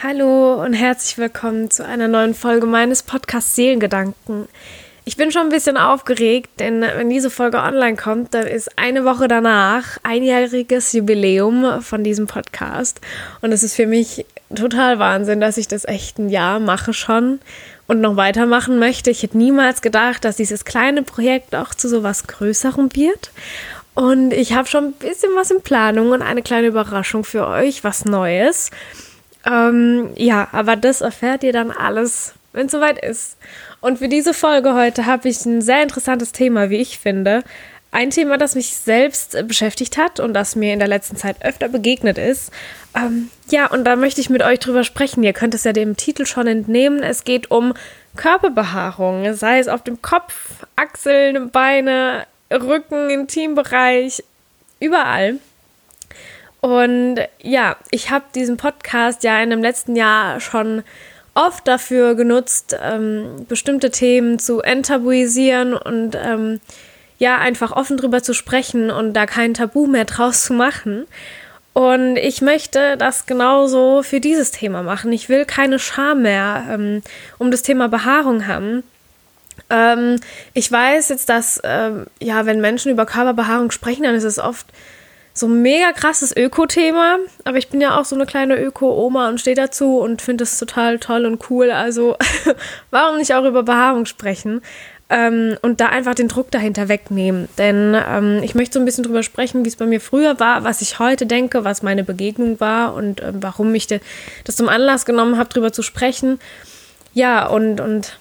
Hallo 0.00 0.62
und 0.62 0.74
herzlich 0.74 1.18
willkommen 1.18 1.72
zu 1.72 1.84
einer 1.84 2.06
neuen 2.06 2.32
Folge 2.32 2.68
meines 2.68 3.02
Podcasts 3.02 3.56
Seelengedanken. 3.56 4.46
Ich 5.04 5.16
bin 5.16 5.32
schon 5.32 5.42
ein 5.42 5.48
bisschen 5.48 5.76
aufgeregt, 5.76 6.50
denn 6.60 6.82
wenn 6.82 7.10
diese 7.10 7.30
Folge 7.30 7.58
online 7.58 7.96
kommt, 7.96 8.32
dann 8.32 8.46
ist 8.46 8.78
eine 8.78 9.04
Woche 9.04 9.26
danach 9.26 9.98
einjähriges 10.04 10.92
Jubiläum 10.92 11.82
von 11.82 12.04
diesem 12.04 12.28
Podcast. 12.28 13.00
Und 13.40 13.50
es 13.50 13.64
ist 13.64 13.74
für 13.74 13.88
mich 13.88 14.24
total 14.54 15.00
Wahnsinn, 15.00 15.40
dass 15.40 15.56
ich 15.56 15.66
das 15.66 15.84
echt 15.84 16.20
ein 16.20 16.28
Jahr 16.28 16.60
mache 16.60 16.92
schon 16.92 17.40
und 17.88 18.00
noch 18.00 18.14
weitermachen 18.14 18.78
möchte. 18.78 19.10
Ich 19.10 19.24
hätte 19.24 19.36
niemals 19.36 19.82
gedacht, 19.82 20.24
dass 20.24 20.36
dieses 20.36 20.64
kleine 20.64 21.02
Projekt 21.02 21.56
auch 21.56 21.74
zu 21.74 21.88
so 21.88 22.04
was 22.04 22.28
Größerem 22.28 22.94
wird. 22.94 23.32
Und 23.94 24.32
ich 24.32 24.52
habe 24.52 24.68
schon 24.68 24.84
ein 24.84 24.92
bisschen 24.92 25.30
was 25.34 25.50
in 25.50 25.60
Planung 25.60 26.12
und 26.12 26.22
eine 26.22 26.42
kleine 26.42 26.68
Überraschung 26.68 27.24
für 27.24 27.48
euch, 27.48 27.82
was 27.82 28.04
Neues. 28.04 28.70
Ähm, 29.50 30.10
ja, 30.16 30.48
aber 30.52 30.76
das 30.76 31.00
erfährt 31.00 31.42
ihr 31.42 31.52
dann 31.52 31.70
alles, 31.70 32.34
wenn 32.52 32.66
es 32.66 32.72
soweit 32.72 33.02
ist. 33.02 33.36
Und 33.80 33.98
für 33.98 34.08
diese 34.08 34.34
Folge 34.34 34.74
heute 34.74 35.06
habe 35.06 35.28
ich 35.28 35.44
ein 35.46 35.62
sehr 35.62 35.82
interessantes 35.82 36.32
Thema, 36.32 36.70
wie 36.70 36.76
ich 36.76 36.98
finde. 36.98 37.42
Ein 37.90 38.10
Thema, 38.10 38.36
das 38.36 38.54
mich 38.54 38.76
selbst 38.76 39.36
beschäftigt 39.46 39.96
hat 39.96 40.20
und 40.20 40.34
das 40.34 40.56
mir 40.56 40.74
in 40.74 40.78
der 40.78 40.88
letzten 40.88 41.16
Zeit 41.16 41.36
öfter 41.42 41.68
begegnet 41.68 42.18
ist. 42.18 42.52
Ähm, 42.94 43.30
ja, 43.48 43.66
und 43.70 43.84
da 43.84 43.96
möchte 43.96 44.20
ich 44.20 44.28
mit 44.28 44.42
euch 44.42 44.58
drüber 44.58 44.84
sprechen. 44.84 45.22
Ihr 45.22 45.32
könnt 45.32 45.54
es 45.54 45.64
ja 45.64 45.72
dem 45.72 45.96
Titel 45.96 46.26
schon 46.26 46.46
entnehmen. 46.46 47.02
Es 47.02 47.24
geht 47.24 47.50
um 47.50 47.72
Körperbehaarung, 48.16 49.32
sei 49.34 49.58
es 49.58 49.68
auf 49.68 49.82
dem 49.82 50.02
Kopf, 50.02 50.66
Achseln, 50.76 51.50
Beine, 51.50 52.26
Rücken, 52.50 53.08
Intimbereich, 53.08 54.22
überall. 54.80 55.38
Und 56.60 57.18
ja, 57.40 57.76
ich 57.90 58.10
habe 58.10 58.24
diesen 58.34 58.56
Podcast 58.56 59.22
ja 59.22 59.40
in 59.42 59.50
dem 59.50 59.62
letzten 59.62 59.94
Jahr 59.94 60.40
schon 60.40 60.82
oft 61.34 61.68
dafür 61.68 62.14
genutzt, 62.14 62.76
ähm, 62.82 63.46
bestimmte 63.48 63.90
Themen 63.90 64.38
zu 64.38 64.60
enttabuisieren 64.60 65.74
und 65.74 66.16
ähm, 66.16 66.60
ja, 67.18 67.38
einfach 67.38 67.72
offen 67.72 67.96
drüber 67.96 68.22
zu 68.22 68.32
sprechen 68.34 68.90
und 68.90 69.12
da 69.14 69.26
kein 69.26 69.54
Tabu 69.54 69.86
mehr 69.86 70.04
draus 70.04 70.44
zu 70.44 70.52
machen. 70.52 71.06
Und 71.74 72.16
ich 72.16 72.42
möchte 72.42 72.96
das 72.96 73.26
genauso 73.26 74.02
für 74.02 74.18
dieses 74.18 74.50
Thema 74.50 74.82
machen. 74.82 75.12
Ich 75.12 75.28
will 75.28 75.44
keine 75.44 75.78
Scham 75.78 76.22
mehr 76.22 76.64
ähm, 76.68 77.02
um 77.38 77.52
das 77.52 77.62
Thema 77.62 77.88
Behaarung 77.88 78.48
haben. 78.48 78.82
Ähm, 79.70 80.16
ich 80.54 80.70
weiß 80.70 81.08
jetzt, 81.10 81.28
dass, 81.28 81.60
ähm, 81.62 82.06
ja, 82.20 82.46
wenn 82.46 82.60
Menschen 82.60 82.90
über 82.90 83.06
Körperbehaarung 83.06 83.70
sprechen, 83.70 84.02
dann 84.02 84.16
ist 84.16 84.24
es 84.24 84.40
oft 84.40 84.66
so 85.38 85.46
ein 85.46 85.62
mega 85.62 85.92
krasses 85.92 86.36
Öko-Thema. 86.36 87.18
Aber 87.44 87.58
ich 87.58 87.68
bin 87.68 87.80
ja 87.80 87.98
auch 87.98 88.04
so 88.04 88.14
eine 88.14 88.26
kleine 88.26 88.60
Öko-Oma 88.60 89.28
und 89.28 89.40
stehe 89.40 89.56
dazu 89.56 89.98
und 89.98 90.22
finde 90.22 90.44
es 90.44 90.58
total 90.58 90.98
toll 90.98 91.26
und 91.26 91.50
cool. 91.50 91.70
Also 91.70 92.16
warum 92.90 93.18
nicht 93.18 93.34
auch 93.34 93.44
über 93.44 93.62
Behaarung 93.62 94.06
sprechen? 94.06 94.62
Ähm, 95.10 95.56
und 95.62 95.80
da 95.80 95.86
einfach 95.86 96.14
den 96.14 96.28
Druck 96.28 96.50
dahinter 96.50 96.88
wegnehmen. 96.88 97.48
Denn 97.56 97.96
ähm, 97.96 98.42
ich 98.42 98.54
möchte 98.54 98.74
so 98.74 98.80
ein 98.80 98.84
bisschen 98.84 99.04
drüber 99.04 99.22
sprechen, 99.22 99.64
wie 99.64 99.68
es 99.68 99.76
bei 99.76 99.86
mir 99.86 100.00
früher 100.00 100.38
war, 100.38 100.64
was 100.64 100.82
ich 100.82 100.98
heute 100.98 101.24
denke, 101.24 101.64
was 101.64 101.82
meine 101.82 102.04
Begegnung 102.04 102.60
war 102.60 102.92
und 102.92 103.22
ähm, 103.22 103.42
warum 103.42 103.74
ich 103.74 103.86
das 103.86 104.02
zum 104.56 104.68
Anlass 104.68 105.06
genommen 105.06 105.38
habe, 105.38 105.48
drüber 105.48 105.72
zu 105.72 105.82
sprechen. 105.82 106.38
Ja, 107.14 107.46
und, 107.46 107.80
und 107.80 108.18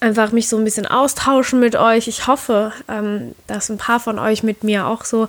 einfach 0.00 0.30
mich 0.30 0.48
so 0.48 0.56
ein 0.56 0.64
bisschen 0.64 0.86
austauschen 0.86 1.58
mit 1.58 1.74
euch. 1.74 2.06
Ich 2.06 2.28
hoffe, 2.28 2.72
ähm, 2.88 3.34
dass 3.48 3.68
ein 3.68 3.78
paar 3.78 3.98
von 3.98 4.20
euch 4.20 4.44
mit 4.44 4.62
mir 4.62 4.86
auch 4.86 5.04
so 5.04 5.28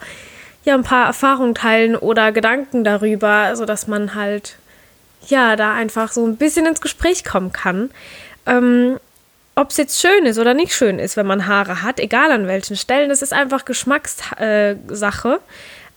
ja 0.63 0.75
ein 0.75 0.83
paar 0.83 1.05
Erfahrungen 1.05 1.55
teilen 1.55 1.95
oder 1.95 2.31
Gedanken 2.31 2.83
darüber, 2.83 3.55
sodass 3.55 3.87
man 3.87 4.15
halt 4.15 4.57
ja 5.27 5.55
da 5.55 5.73
einfach 5.73 6.11
so 6.11 6.25
ein 6.25 6.37
bisschen 6.37 6.65
ins 6.65 6.81
Gespräch 6.81 7.23
kommen 7.23 7.51
kann. 7.51 7.89
Ähm, 8.45 8.99
ob 9.55 9.71
es 9.71 9.77
jetzt 9.77 10.01
schön 10.01 10.25
ist 10.25 10.39
oder 10.39 10.53
nicht 10.53 10.73
schön 10.73 10.97
ist, 10.97 11.17
wenn 11.17 11.25
man 11.25 11.45
Haare 11.45 11.83
hat, 11.83 11.99
egal 11.99 12.31
an 12.31 12.47
welchen 12.47 12.77
Stellen, 12.77 13.09
das 13.09 13.21
ist 13.21 13.33
einfach 13.33 13.65
Geschmackssache. 13.65 15.39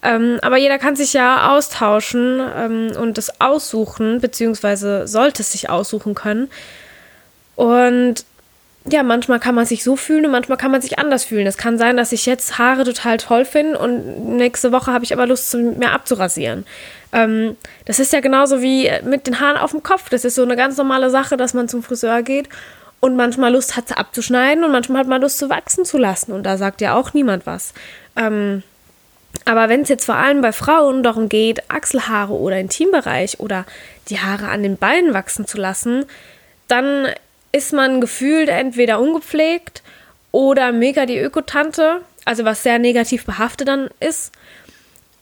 Ähm, 0.03 0.37
aber 0.41 0.57
jeder 0.57 0.77
kann 0.77 0.95
sich 0.95 1.13
ja 1.13 1.51
austauschen 1.55 2.39
ähm, 2.55 2.91
und 2.99 3.17
es 3.17 3.41
aussuchen, 3.41 4.19
beziehungsweise 4.19 5.07
sollte 5.07 5.41
es 5.41 5.51
sich 5.51 5.69
aussuchen 5.69 6.13
können. 6.13 6.49
Und 7.55 8.25
ja, 8.87 9.01
manchmal 9.01 9.39
kann 9.39 9.55
man 9.55 9.65
sich 9.65 9.83
so 9.83 9.95
fühlen 9.95 10.25
und 10.25 10.31
manchmal 10.31 10.57
kann 10.57 10.71
man 10.71 10.81
sich 10.81 10.99
anders 10.99 11.23
fühlen. 11.25 11.47
Es 11.47 11.57
kann 11.57 11.77
sein, 11.77 11.97
dass 11.97 12.11
ich 12.11 12.25
jetzt 12.27 12.59
Haare 12.59 12.83
total 12.83 13.17
toll 13.17 13.43
finde 13.43 13.79
und 13.79 14.35
nächste 14.37 14.71
Woche 14.71 14.93
habe 14.93 15.03
ich 15.03 15.11
aber 15.11 15.25
Lust, 15.25 15.53
mehr 15.55 15.91
abzurasieren. 15.91 16.65
Ähm, 17.11 17.57
das 17.85 17.97
ist 17.97 18.13
ja 18.13 18.19
genauso 18.19 18.61
wie 18.61 18.91
mit 19.03 19.25
den 19.25 19.39
Haaren 19.39 19.57
auf 19.57 19.71
dem 19.71 19.81
Kopf. 19.81 20.09
Das 20.09 20.23
ist 20.23 20.35
so 20.35 20.43
eine 20.43 20.55
ganz 20.55 20.77
normale 20.77 21.09
Sache, 21.09 21.35
dass 21.35 21.55
man 21.55 21.67
zum 21.67 21.81
Friseur 21.81 22.21
geht 22.21 22.47
und 22.99 23.15
manchmal 23.15 23.53
Lust 23.53 23.75
hat, 23.75 23.87
sie 23.87 23.97
abzuschneiden 23.97 24.63
und 24.63 24.71
manchmal 24.71 24.99
hat 24.99 25.07
man 25.07 25.21
Lust, 25.21 25.39
zu 25.39 25.49
wachsen 25.49 25.83
zu 25.83 25.97
lassen. 25.97 26.31
Und 26.31 26.43
da 26.43 26.57
sagt 26.57 26.79
ja 26.81 26.93
auch 26.93 27.13
niemand 27.13 27.47
was. 27.47 27.73
Ähm, 28.15 28.61
aber 29.45 29.67
wenn 29.67 29.81
es 29.81 29.89
jetzt 29.89 30.05
vor 30.05 30.15
allem 30.15 30.41
bei 30.41 30.51
Frauen 30.51 31.01
darum 31.01 31.27
geht, 31.27 31.69
Achselhaare 31.69 32.33
oder 32.33 32.57
Intimbereich 32.57 33.39
oder 33.39 33.65
die 34.09 34.19
Haare 34.19 34.47
an 34.49 34.61
den 34.61 34.77
Beinen 34.77 35.13
wachsen 35.13 35.47
zu 35.47 35.57
lassen, 35.57 36.05
dann 36.67 37.07
ist 37.55 37.71
man 37.71 38.01
gefühlt 38.01 38.49
entweder 38.49 38.99
ungepflegt 38.99 39.81
oder 40.33 40.73
mega 40.73 41.05
die 41.05 41.17
Ökotante, 41.17 42.01
also 42.25 42.43
was 42.43 42.63
sehr 42.63 42.79
negativ 42.79 43.25
behaftet 43.25 43.69
dann 43.69 43.89
ist. 44.01 44.33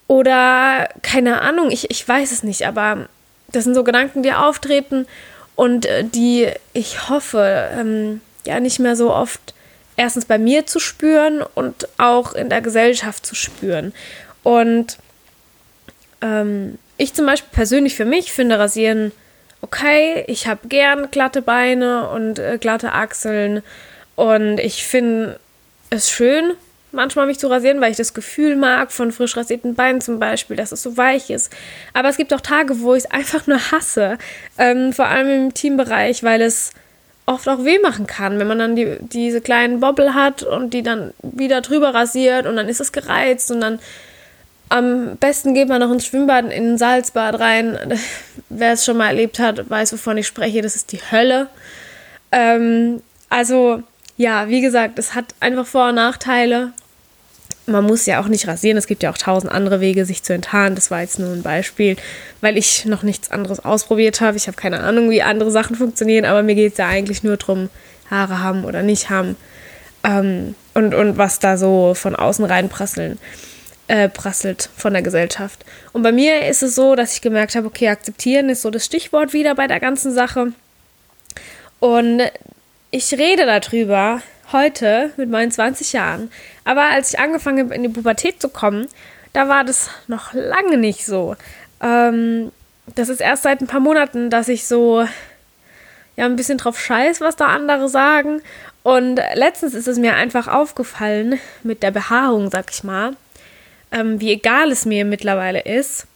Oder 0.07 0.89
keine 1.03 1.41
Ahnung, 1.41 1.69
ich, 1.69 1.91
ich 1.91 2.07
weiß 2.07 2.31
es 2.31 2.41
nicht, 2.41 2.66
aber 2.66 3.07
das 3.51 3.66
sind 3.66 3.75
so 3.75 3.83
Gedanken, 3.83 4.23
die 4.23 4.33
auftreten 4.33 5.05
und 5.55 5.85
äh, 5.85 6.03
die 6.03 6.47
ich 6.73 7.07
hoffe, 7.07 7.69
ähm, 7.77 8.21
ja 8.47 8.59
nicht 8.59 8.79
mehr 8.79 8.95
so 8.95 9.13
oft 9.13 9.53
erstens 9.95 10.25
bei 10.25 10.39
mir 10.39 10.65
zu 10.65 10.79
spüren 10.79 11.44
und 11.53 11.88
auch 12.00 12.33
in 12.33 12.50
der 12.50 12.61
Gesellschaft 12.61 13.27
zu 13.27 13.35
spüren. 13.35 13.94
Und 14.41 14.97
ähm, 16.21 16.79
ich 16.97 17.13
zum 17.13 17.27
Beispiel 17.27 17.51
persönlich 17.51 17.94
für 17.94 18.05
mich 18.05 18.33
finde 18.33 18.57
Rasieren 18.57 19.11
okay, 19.63 20.25
ich 20.28 20.46
habe 20.46 20.68
gern 20.68 21.09
glatte 21.09 21.41
Beine 21.41 22.09
und 22.09 22.38
äh, 22.38 22.57
glatte 22.59 22.91
Achseln 22.91 23.63
und 24.16 24.59
ich 24.59 24.85
finde 24.85 25.40
es 25.90 26.12
schön, 26.12 26.51
manchmal 26.91 27.25
mich 27.25 27.40
zu 27.40 27.47
rasieren, 27.47 27.79
weil 27.79 27.91
ich 27.91 27.97
das 27.97 28.13
Gefühl 28.13 28.57
mag 28.57 28.91
von 28.91 29.12
frisch 29.12 29.38
rasierten 29.38 29.74
Beinen 29.74 30.01
zum 30.01 30.19
Beispiel, 30.19 30.57
dass 30.57 30.74
es 30.74 30.84
so 30.84 30.97
weich 30.97 31.29
ist. 31.29 31.51
Aber 31.94 32.09
es 32.09 32.18
gibt 32.18 32.34
auch 32.34 32.41
Tage, 32.41 32.81
wo 32.81 32.94
ich 32.94 33.06
es 33.06 33.12
einfach 33.12 33.47
nur 33.47 33.57
hasse, 33.72 34.18
ähm, 34.57 34.91
vor 34.91 35.06
allem 35.06 35.46
im 35.46 35.53
Teambereich, 35.53 36.24
weil 36.24 36.41
es 36.41 36.72
oft 37.25 37.47
auch 37.47 37.63
weh 37.63 37.80
machen 37.80 38.06
kann, 38.06 38.40
wenn 38.40 38.47
man 38.47 38.59
dann 38.59 38.75
die, 38.75 38.97
diese 39.00 39.40
kleinen 39.40 39.80
Bobbel 39.80 40.13
hat 40.13 40.44
und 40.44 40.74
die 40.74 40.84
dann 40.84 41.13
wieder 41.22 41.62
drüber 41.62 41.94
rasiert 41.94 42.45
und 42.45 42.57
dann 42.57 42.68
ist 42.68 42.81
es 42.81 42.91
gereizt 42.91 43.50
und 43.50 43.62
dann 43.62 43.80
am 44.69 45.18
besten 45.18 45.53
geht 45.53 45.68
man 45.68 45.79
noch 45.79 45.91
ins 45.91 46.06
Schwimmbad, 46.06 46.51
in 46.51 46.74
ein 46.74 46.78
Salzbad 46.78 47.40
rein. 47.40 47.78
Wer 48.50 48.74
es 48.74 48.85
schon 48.85 48.97
mal 48.97 49.07
erlebt 49.07 49.40
hat, 49.40 49.69
weiß, 49.69 49.94
wovon 49.94 50.18
ich 50.18 50.28
spreche. 50.28 50.62
Das 50.62 50.75
ist 50.75 50.91
die 50.91 51.00
Hölle. 51.12 51.47
Ähm, 52.31 53.01
also, 53.29 53.84
ja, 54.18 54.50
wie 54.50 54.62
gesagt, 54.62 55.00
es 55.00 55.16
hat 55.16 55.35
einfach 55.40 55.66
Vor- 55.66 55.90
und 55.90 55.96
Nachteile. 55.96 56.72
Man 57.66 57.85
muss 57.85 58.06
ja 58.06 58.19
auch 58.19 58.28
nicht 58.28 58.47
rasieren. 58.47 58.78
Es 58.78 58.88
gibt 58.88 59.03
ja 59.03 59.12
auch 59.12 59.18
tausend 59.18 59.51
andere 59.51 59.79
Wege, 59.79 60.06
sich 60.06 60.24
zu 60.24 60.34
enthaaren. 60.34 60.75
Das 60.75 60.91
war 60.91 61.01
jetzt 61.01 61.19
nur 61.19 61.31
ein 61.31 61.44
Beispiel, 61.44 61.95
weil 62.41 62.57
ich 62.57 62.85
noch 62.85 63.03
nichts 63.03 63.31
anderes 63.31 63.63
ausprobiert 63.63 64.22
habe. 64.22 64.38
Ich 64.38 64.47
habe 64.47 64.57
keine 64.57 64.81
Ahnung, 64.81 65.09
wie 65.09 65.22
andere 65.22 65.51
Sachen 65.51 65.75
funktionieren, 65.75 66.25
aber 66.25 66.44
mir 66.44 66.56
geht 66.56 66.74
es 66.74 66.78
ja 66.78 66.88
eigentlich 66.88 67.24
nur 67.24 67.38
darum, 67.38 67.69
Haare 68.09 68.40
haben 68.40 68.66
oder 68.66 68.81
nicht 68.81 69.09
haben. 69.09 69.38
Ähm, 70.03 70.56
und, 70.74 70.94
und 70.94 71.18
was 71.18 71.40
da 71.40 71.57
so 71.57 71.94
von 71.94 72.16
außen 72.16 72.44
reinprasseln 72.44 73.18
äh, 73.88 74.09
prasselt 74.09 74.69
von 74.77 74.94
der 74.94 75.01
Gesellschaft. 75.01 75.66
Und 75.91 76.03
bei 76.03 76.11
mir 76.11 76.47
ist 76.47 76.63
es 76.63 76.75
so, 76.75 76.95
dass 76.95 77.16
ich 77.16 77.21
gemerkt 77.21 77.55
habe, 77.55 77.67
okay, 77.67 77.89
akzeptieren 77.89 78.49
ist 78.49 78.61
so 78.61 78.69
das 78.69 78.85
Stichwort 78.85 79.33
wieder 79.33 79.55
bei 79.55 79.67
der 79.67 79.79
ganzen 79.79 80.13
Sache. 80.13 80.53
Und 81.80 82.21
ich 82.91 83.12
rede 83.13 83.45
darüber 83.45 84.21
heute 84.51 85.12
mit 85.18 85.30
meinen 85.30 85.51
20 85.51 85.94
Jahren. 85.94 86.31
Aber 86.63 86.83
als 86.83 87.13
ich 87.13 87.19
angefangen 87.19 87.65
habe, 87.65 87.75
in 87.75 87.83
die 87.83 87.89
Pubertät 87.89 88.41
zu 88.41 88.50
kommen, 88.50 88.88
da 89.33 89.50
war 89.50 89.63
das 89.63 89.89
noch 90.07 90.33
lange 90.33 90.77
nicht 90.77 91.06
so. 91.06 91.36
Ähm, 91.81 92.51
das 92.95 93.09
ist 93.09 93.19
erst 93.19 93.44
seit 93.44 93.62
ein 93.62 93.68
paar 93.68 93.79
Monaten, 93.79 94.29
dass 94.29 94.47
ich 94.47 94.65
so 94.65 95.06
ja 96.15 96.25
ein 96.25 96.36
bisschen 96.36 96.59
drauf 96.59 96.79
scheiß, 96.79 97.19
was 97.19 97.36
da 97.36 97.47
andere 97.47 97.89
sagen. 97.89 98.41
Und 98.83 99.19
letztens 99.33 99.74
ist 99.74 99.88
es 99.88 99.97
mir 99.97 100.13
einfach 100.13 100.47
aufgefallen 100.47 101.39
mit 101.63 101.83
der 101.83 101.91
Behaarung, 101.91 102.51
sag 102.51 102.69
ich 102.71 102.83
mal 102.83 103.15
ähm, 103.94 104.19
wie 104.19 104.31
egal 104.31 104.72
es 104.72 104.86
mir 104.86 105.06
mittlerweile 105.06 105.62
ist, 105.62 106.07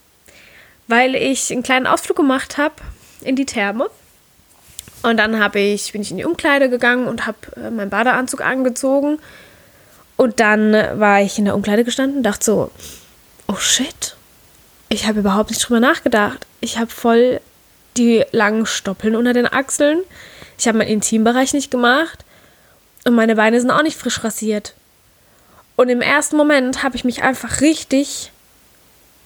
weil 0.87 1.15
ich 1.15 1.51
einen 1.51 1.63
kleinen 1.63 1.87
Ausflug 1.87 2.17
gemacht 2.17 2.57
habe 2.57 2.75
in 3.21 3.35
die 3.35 3.45
Therme. 3.45 3.89
Und 5.03 5.17
dann 5.17 5.39
habe 5.39 5.59
ich, 5.59 5.91
bin 5.91 6.01
ich 6.01 6.11
in 6.11 6.17
die 6.17 6.25
Umkleide 6.25 6.69
gegangen 6.69 7.07
und 7.07 7.27
habe 7.27 7.37
äh, 7.55 7.69
meinen 7.69 7.89
Badeanzug 7.89 8.41
angezogen. 8.41 9.19
Und 10.17 10.39
dann 10.39 10.73
war 10.99 11.21
ich 11.21 11.37
in 11.37 11.45
der 11.45 11.55
Umkleide 11.55 11.83
gestanden 11.83 12.17
und 12.17 12.23
dachte 12.23 12.43
so, 12.43 12.71
oh 13.47 13.57
shit, 13.57 14.15
ich 14.89 15.07
habe 15.07 15.19
überhaupt 15.19 15.51
nicht 15.51 15.63
drüber 15.63 15.79
nachgedacht. 15.79 16.47
Ich 16.59 16.79
habe 16.79 16.89
voll 16.89 17.39
die 17.97 18.25
langen 18.31 18.65
Stoppeln 18.65 19.15
unter 19.15 19.33
den 19.33 19.45
Achseln. 19.47 19.99
Ich 20.57 20.67
habe 20.67 20.79
meinen 20.79 20.89
Intimbereich 20.89 21.53
nicht 21.53 21.69
gemacht. 21.69 22.25
Und 23.05 23.13
meine 23.13 23.35
Beine 23.35 23.61
sind 23.61 23.69
auch 23.69 23.83
nicht 23.83 23.97
frisch 23.97 24.23
rasiert. 24.23 24.73
Und 25.77 25.89
im 25.89 26.01
ersten 26.01 26.35
Moment 26.35 26.83
habe 26.83 26.95
ich 26.95 27.05
mich 27.05 27.23
einfach 27.23 27.61
richtig 27.61 28.31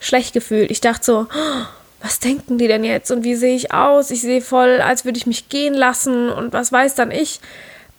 schlecht 0.02 0.34
gefühlt. 0.34 0.70
Ich 0.70 0.82
dachte 0.82 1.06
so, 1.06 1.28
oh, 1.34 1.66
was 2.02 2.20
denken 2.20 2.58
die 2.58 2.68
denn 2.68 2.84
jetzt 2.84 3.10
und 3.10 3.24
wie 3.24 3.36
sehe 3.36 3.56
ich 3.56 3.74
aus? 3.74 4.12
Ich 4.12 4.22
sehe 4.22 4.42
voll, 4.42 4.82
als 4.82 5.06
würde 5.06 5.18
ich 5.18 5.26
mich 5.26 5.48
gehen 5.48 5.74
lassen 5.74 6.30
und 6.30 6.52
was 6.52 6.72
weiß 6.72 6.96
dann 6.96 7.10
ich. 7.10 7.40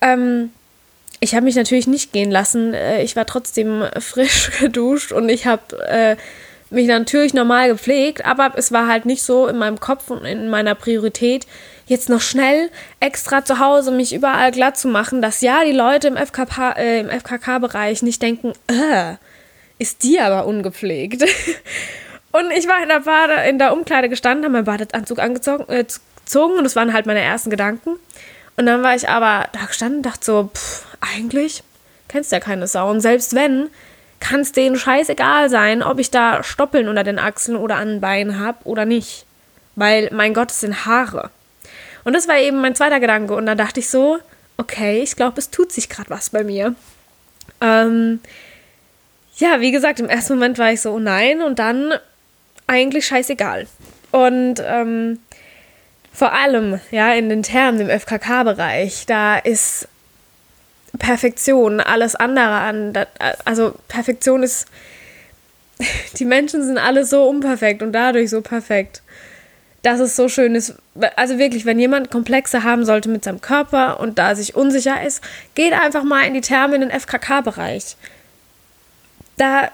Ähm, 0.02 0.50
ich 1.18 1.34
habe 1.34 1.44
mich 1.44 1.56
natürlich 1.56 1.86
nicht 1.86 2.12
gehen 2.12 2.30
lassen. 2.30 2.74
Äh, 2.74 3.02
ich 3.02 3.16
war 3.16 3.24
trotzdem 3.24 3.84
frisch 4.00 4.50
geduscht 4.60 5.12
und 5.12 5.30
ich 5.30 5.46
habe 5.46 5.78
äh, 5.88 6.16
mich 6.72 6.86
natürlich 6.86 7.34
normal 7.34 7.68
gepflegt, 7.68 8.24
aber 8.24 8.52
es 8.56 8.72
war 8.72 8.88
halt 8.88 9.06
nicht 9.06 9.22
so 9.22 9.46
in 9.46 9.58
meinem 9.58 9.80
Kopf 9.80 10.10
und 10.10 10.24
in 10.24 10.50
meiner 10.50 10.74
Priorität, 10.74 11.46
jetzt 11.86 12.08
noch 12.08 12.20
schnell 12.20 12.70
extra 13.00 13.44
zu 13.44 13.58
Hause 13.58 13.90
mich 13.90 14.14
überall 14.14 14.50
glatt 14.52 14.78
zu 14.78 14.88
machen, 14.88 15.22
dass 15.22 15.40
ja 15.40 15.64
die 15.64 15.72
Leute 15.72 16.08
im, 16.08 16.16
FKK, 16.16 16.72
äh, 16.72 17.00
im 17.00 17.10
FKK-Bereich 17.10 18.02
nicht 18.02 18.22
denken, 18.22 18.52
äh, 18.68 19.14
ist 19.78 20.02
die 20.02 20.20
aber 20.20 20.46
ungepflegt. 20.46 21.22
und 22.32 22.50
ich 22.56 22.68
war 22.68 22.82
in 22.82 22.88
der, 22.88 23.00
Bade, 23.00 23.48
in 23.48 23.58
der 23.58 23.72
Umkleide 23.72 24.08
gestanden, 24.08 24.44
habe 24.44 24.52
meinen 24.52 24.64
Badeanzug 24.64 25.18
angezogen 25.18 25.64
äh, 25.68 25.84
und 26.34 26.64
das 26.64 26.76
waren 26.76 26.92
halt 26.92 27.06
meine 27.06 27.20
ersten 27.20 27.50
Gedanken. 27.50 27.96
Und 28.56 28.66
dann 28.66 28.82
war 28.82 28.94
ich 28.94 29.08
aber 29.08 29.48
da 29.52 29.66
gestanden 29.66 29.98
und 29.98 30.06
dachte 30.06 30.24
so, 30.24 30.50
pff, 30.54 30.86
eigentlich 31.00 31.62
kennst 32.08 32.32
du 32.32 32.36
ja 32.36 32.40
keine 32.40 32.66
Sau. 32.66 32.90
Und 32.90 33.00
selbst 33.00 33.34
wenn, 33.34 33.70
kann 34.22 34.40
es 34.40 34.52
denen 34.52 34.76
scheißegal 34.76 35.50
sein, 35.50 35.82
ob 35.82 35.98
ich 35.98 36.10
da 36.10 36.42
Stoppeln 36.42 36.88
unter 36.88 37.02
den 37.02 37.18
Achseln 37.18 37.56
oder 37.56 37.76
an 37.76 37.88
den 37.88 38.00
Beinen 38.00 38.38
habe 38.38 38.58
oder 38.64 38.84
nicht. 38.84 39.26
Weil, 39.74 40.10
mein 40.12 40.32
Gott, 40.32 40.50
es 40.50 40.60
sind 40.60 40.86
Haare. 40.86 41.30
Und 42.04 42.14
das 42.14 42.28
war 42.28 42.38
eben 42.38 42.60
mein 42.60 42.74
zweiter 42.74 43.00
Gedanke. 43.00 43.34
Und 43.34 43.46
dann 43.46 43.58
dachte 43.58 43.80
ich 43.80 43.90
so, 43.90 44.18
okay, 44.56 45.02
ich 45.02 45.16
glaube, 45.16 45.38
es 45.38 45.50
tut 45.50 45.72
sich 45.72 45.88
gerade 45.88 46.10
was 46.10 46.30
bei 46.30 46.44
mir. 46.44 46.74
Ähm, 47.60 48.20
ja, 49.36 49.60
wie 49.60 49.72
gesagt, 49.72 49.98
im 49.98 50.08
ersten 50.08 50.34
Moment 50.34 50.58
war 50.58 50.72
ich 50.72 50.80
so, 50.80 50.92
oh 50.92 50.98
nein, 50.98 51.42
und 51.42 51.58
dann 51.58 51.94
eigentlich 52.66 53.06
scheißegal. 53.06 53.66
Und 54.12 54.62
ähm, 54.64 55.18
vor 56.12 56.32
allem, 56.32 56.80
ja, 56.90 57.12
in 57.12 57.28
den 57.28 57.42
Termen 57.42 57.80
im 57.80 58.00
FKK-Bereich, 58.00 59.06
da 59.06 59.38
ist 59.38 59.88
Perfektion 60.98 61.80
alles 61.80 62.14
andere 62.14 62.54
an. 62.54 62.92
Also 63.44 63.74
Perfektion 63.88 64.42
ist, 64.42 64.66
die 66.18 66.24
Menschen 66.24 66.64
sind 66.64 66.78
alle 66.78 67.04
so 67.04 67.28
unperfekt 67.28 67.82
und 67.82 67.92
dadurch 67.92 68.30
so 68.30 68.40
perfekt 68.40 69.02
dass 69.82 69.98
es 69.98 70.14
so 70.16 70.28
schön 70.28 70.54
ist. 70.54 70.74
Also 71.16 71.38
wirklich, 71.38 71.64
wenn 71.64 71.78
jemand 71.78 72.10
Komplexe 72.10 72.62
haben 72.62 72.84
sollte 72.84 73.08
mit 73.08 73.24
seinem 73.24 73.40
Körper 73.40 74.00
und 74.00 74.18
da 74.18 74.34
sich 74.34 74.54
unsicher 74.54 75.02
ist, 75.02 75.22
geht 75.54 75.72
einfach 75.72 76.04
mal 76.04 76.22
in 76.22 76.34
die 76.34 76.40
Therme 76.40 76.76
in 76.76 76.82
den 76.82 76.90
FKK-Bereich. 76.90 77.96
Da, 79.36 79.70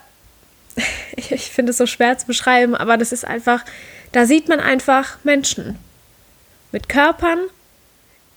ich 1.17 1.51
finde 1.51 1.71
es 1.71 1.77
so 1.77 1.87
schwer 1.87 2.17
zu 2.17 2.27
beschreiben, 2.27 2.75
aber 2.75 2.97
das 2.97 3.13
ist 3.13 3.27
einfach, 3.27 3.65
da 4.13 4.25
sieht 4.25 4.49
man 4.49 4.61
einfach 4.61 5.19
Menschen 5.25 5.79
mit 6.73 6.89
Körpern, 6.89 7.39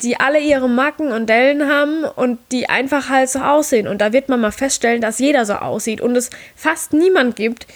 die 0.01 0.19
alle 0.19 0.39
ihre 0.39 0.69
Macken 0.69 1.11
und 1.11 1.27
Dellen 1.29 1.67
haben 1.67 2.03
und 2.03 2.39
die 2.51 2.69
einfach 2.69 3.09
halt 3.09 3.29
so 3.29 3.39
aussehen. 3.39 3.87
Und 3.87 3.99
da 3.99 4.13
wird 4.13 4.29
man 4.29 4.41
mal 4.41 4.51
feststellen, 4.51 5.01
dass 5.01 5.19
jeder 5.19 5.45
so 5.45 5.53
aussieht 5.53 6.01
und 6.01 6.15
es 6.15 6.29
fast 6.55 6.93
niemand 6.93 7.35
gibt, 7.35 7.67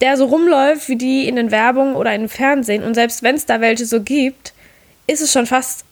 der 0.00 0.16
so 0.16 0.26
rumläuft 0.26 0.88
wie 0.88 0.96
die 0.96 1.28
in 1.28 1.36
den 1.36 1.50
Werbungen 1.50 1.94
oder 1.94 2.14
im 2.14 2.28
Fernsehen. 2.28 2.82
Und 2.82 2.94
selbst 2.94 3.22
wenn 3.22 3.36
es 3.36 3.46
da 3.46 3.60
welche 3.60 3.86
so 3.86 4.00
gibt, 4.00 4.52
ist 5.06 5.20
es 5.20 5.32
schon 5.32 5.46
fast, 5.46 5.84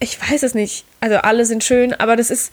ich 0.00 0.20
weiß 0.20 0.42
es 0.42 0.54
nicht, 0.54 0.84
also 1.00 1.16
alle 1.16 1.44
sind 1.44 1.64
schön, 1.64 1.94
aber 1.94 2.16
das 2.16 2.30
ist 2.30 2.52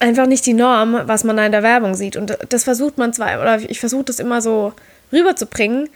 einfach 0.00 0.26
nicht 0.26 0.44
die 0.46 0.54
Norm, 0.54 1.00
was 1.06 1.24
man 1.24 1.36
da 1.36 1.46
in 1.46 1.52
der 1.52 1.62
Werbung 1.62 1.94
sieht. 1.94 2.16
Und 2.16 2.36
das 2.48 2.64
versucht 2.64 2.98
man 2.98 3.12
zwar, 3.12 3.40
oder 3.40 3.58
ich 3.58 3.80
versuche 3.80 4.04
das 4.04 4.18
immer 4.18 4.42
so 4.42 4.72
rüberzubringen, 5.12 5.88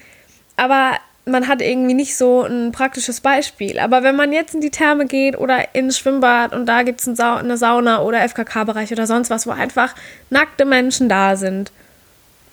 aber 0.56 0.98
man 1.28 1.48
hat 1.48 1.62
irgendwie 1.62 1.94
nicht 1.94 2.16
so 2.16 2.42
ein 2.42 2.72
praktisches 2.72 3.20
Beispiel. 3.20 3.78
Aber 3.78 4.02
wenn 4.02 4.16
man 4.16 4.32
jetzt 4.32 4.54
in 4.54 4.60
die 4.60 4.70
Therme 4.70 5.06
geht 5.06 5.38
oder 5.38 5.74
ins 5.74 5.98
Schwimmbad 5.98 6.54
und 6.54 6.66
da 6.66 6.82
gibt 6.82 7.00
es 7.00 7.20
eine 7.20 7.56
Sauna 7.56 8.02
oder 8.02 8.26
FKK-Bereich 8.28 8.92
oder 8.92 9.06
sonst 9.06 9.30
was, 9.30 9.46
wo 9.46 9.50
einfach 9.50 9.94
nackte 10.30 10.64
Menschen 10.64 11.08
da 11.08 11.36
sind 11.36 11.72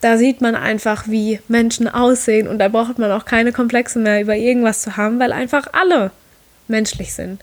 da 0.06 0.20
sieht 0.20 0.40
man 0.40 0.54
einfach, 0.54 1.08
wie 1.08 1.40
Menschen 1.48 1.88
aussehen 1.88 2.48
und 2.48 2.60
da 2.60 2.68
braucht 2.68 3.00
man 3.00 3.12
auch 3.12 3.26
keine 3.26 3.52
Komplexe 3.52 3.98
mehr 3.98 4.22
über 4.22 4.36
irgendwas 4.36 4.82
zu 4.82 4.98
haben, 4.98 5.20
weil 5.20 5.32
einfach 5.32 5.68
alle 5.74 6.12
menschlich 6.68 7.12
sind. 7.14 7.42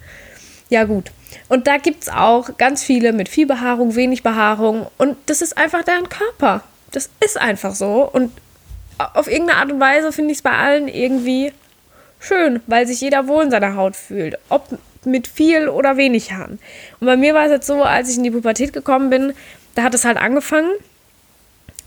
Ja 0.69 0.85
gut. 0.85 1.11
Und 1.49 1.67
da 1.67 1.75
gibt 1.75 2.03
es 2.03 2.09
auch 2.09 2.57
ganz 2.57 2.81
viele 2.81 3.11
mit 3.11 3.27
viel 3.27 3.47
Behaarung, 3.47 3.95
wenig 3.95 4.23
Behaarung 4.23 4.87
und 4.97 5.17
das 5.25 5.41
ist 5.41 5.57
einfach 5.57 5.83
deren 5.83 6.07
Körper. 6.07 6.63
Das 6.91 7.09
ist 7.19 7.37
einfach 7.37 7.75
so 7.75 8.09
und 8.09 8.31
auf 8.97 9.27
irgendeine 9.27 9.59
Art 9.59 9.71
und 9.71 9.79
Weise 9.79 10.11
finde 10.11 10.31
ich 10.31 10.37
es 10.37 10.41
bei 10.41 10.51
allen 10.51 10.87
irgendwie 10.87 11.51
schön, 12.19 12.61
weil 12.67 12.87
sich 12.87 13.01
jeder 13.01 13.27
wohl 13.27 13.43
in 13.43 13.51
seiner 13.51 13.75
Haut 13.75 13.95
fühlt. 13.95 14.37
Ob 14.49 14.67
mit 15.05 15.27
viel 15.27 15.67
oder 15.67 15.97
wenig 15.97 16.31
Haaren. 16.31 16.59
Und 16.99 17.07
bei 17.07 17.17
mir 17.17 17.33
war 17.33 17.45
es 17.45 17.51
jetzt 17.51 17.67
so, 17.67 17.83
als 17.83 18.09
ich 18.09 18.17
in 18.17 18.23
die 18.23 18.31
Pubertät 18.31 18.71
gekommen 18.73 19.09
bin, 19.09 19.33
da 19.75 19.83
hat 19.83 19.93
es 19.93 20.05
halt 20.05 20.17
angefangen 20.17 20.71